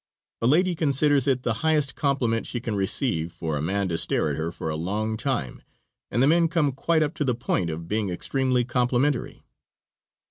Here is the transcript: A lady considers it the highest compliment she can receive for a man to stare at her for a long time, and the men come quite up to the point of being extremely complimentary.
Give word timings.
A 0.41 0.47
lady 0.47 0.73
considers 0.73 1.27
it 1.27 1.43
the 1.43 1.53
highest 1.61 1.93
compliment 1.93 2.47
she 2.47 2.59
can 2.59 2.75
receive 2.75 3.31
for 3.31 3.55
a 3.55 3.61
man 3.61 3.87
to 3.89 3.99
stare 3.99 4.29
at 4.31 4.35
her 4.35 4.51
for 4.51 4.67
a 4.71 4.75
long 4.75 5.15
time, 5.15 5.61
and 6.09 6.23
the 6.23 6.27
men 6.27 6.47
come 6.47 6.71
quite 6.71 7.03
up 7.03 7.13
to 7.13 7.23
the 7.23 7.35
point 7.35 7.69
of 7.69 7.87
being 7.87 8.09
extremely 8.09 8.63
complimentary. 8.65 9.43